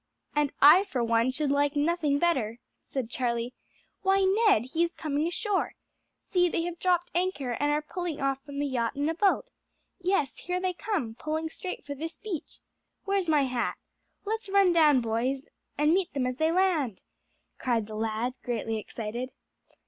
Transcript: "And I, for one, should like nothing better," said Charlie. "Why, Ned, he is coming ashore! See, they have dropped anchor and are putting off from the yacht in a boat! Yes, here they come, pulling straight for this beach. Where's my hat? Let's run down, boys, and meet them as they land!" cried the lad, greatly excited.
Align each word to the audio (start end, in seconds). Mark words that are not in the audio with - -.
"And 0.35 0.51
I, 0.63 0.83
for 0.83 1.03
one, 1.03 1.29
should 1.29 1.51
like 1.51 1.75
nothing 1.75 2.17
better," 2.17 2.57
said 2.81 3.07
Charlie. 3.11 3.53
"Why, 4.01 4.21
Ned, 4.23 4.65
he 4.73 4.81
is 4.81 4.93
coming 4.93 5.27
ashore! 5.27 5.75
See, 6.19 6.49
they 6.49 6.63
have 6.63 6.79
dropped 6.79 7.11
anchor 7.13 7.51
and 7.51 7.71
are 7.71 7.83
putting 7.83 8.19
off 8.19 8.41
from 8.43 8.57
the 8.57 8.65
yacht 8.65 8.95
in 8.95 9.07
a 9.09 9.13
boat! 9.13 9.45
Yes, 9.99 10.37
here 10.37 10.59
they 10.59 10.73
come, 10.73 11.13
pulling 11.19 11.49
straight 11.51 11.85
for 11.85 11.93
this 11.93 12.17
beach. 12.17 12.61
Where's 13.05 13.29
my 13.29 13.43
hat? 13.43 13.77
Let's 14.25 14.49
run 14.49 14.73
down, 14.73 15.01
boys, 15.01 15.45
and 15.77 15.93
meet 15.93 16.11
them 16.15 16.25
as 16.25 16.37
they 16.37 16.51
land!" 16.51 17.03
cried 17.59 17.85
the 17.85 17.93
lad, 17.93 18.33
greatly 18.41 18.79
excited. 18.79 19.33